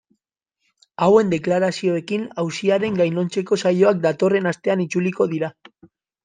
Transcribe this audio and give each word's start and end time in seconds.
Hauen 1.07 1.27
deklarazioekin 1.33 2.23
auziaren 2.43 2.97
gainontzeko 3.03 3.59
saioak 3.65 4.01
datorren 4.07 4.53
astean 4.55 4.83
itzuliko 4.89 5.29
dira. 5.37 5.53